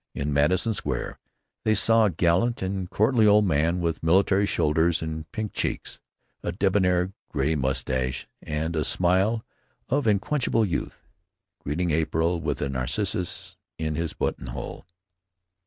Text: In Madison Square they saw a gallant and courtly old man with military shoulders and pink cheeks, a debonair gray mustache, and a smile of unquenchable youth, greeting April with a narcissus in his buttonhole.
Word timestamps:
In 0.15 0.33
Madison 0.33 0.73
Square 0.73 1.19
they 1.63 1.75
saw 1.75 2.05
a 2.05 2.09
gallant 2.09 2.63
and 2.63 2.89
courtly 2.89 3.27
old 3.27 3.45
man 3.45 3.81
with 3.81 4.01
military 4.01 4.47
shoulders 4.47 4.99
and 5.03 5.31
pink 5.31 5.53
cheeks, 5.53 5.99
a 6.41 6.51
debonair 6.51 7.13
gray 7.29 7.53
mustache, 7.53 8.27
and 8.41 8.75
a 8.75 8.83
smile 8.83 9.45
of 9.89 10.07
unquenchable 10.07 10.65
youth, 10.65 11.07
greeting 11.59 11.91
April 11.91 12.41
with 12.41 12.63
a 12.63 12.69
narcissus 12.69 13.57
in 13.77 13.93
his 13.93 14.13
buttonhole. 14.13 14.87